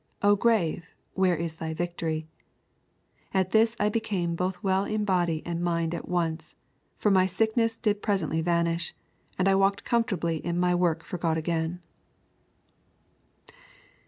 Oh 0.23 0.35
Grave, 0.35 0.85
where 1.13 1.35
is 1.35 1.57
thy 1.57 1.75
victory? 1.75 2.25
At 3.35 3.51
this 3.51 3.75
I 3.79 3.89
became 3.89 4.33
both 4.35 4.57
well 4.63 4.83
in 4.83 5.05
body 5.05 5.43
and 5.45 5.61
mind 5.61 5.93
at 5.93 6.09
once, 6.09 6.55
for 6.97 7.11
my 7.11 7.27
sickness 7.27 7.77
did 7.77 8.01
presently 8.01 8.41
vanish, 8.41 8.95
and 9.37 9.47
I 9.47 9.53
walked 9.53 9.83
comfortably 9.83 10.37
in 10.37 10.59
my 10.59 10.73
work 10.73 11.03
for 11.03 11.19
God 11.19 11.37
again.' 11.37 11.81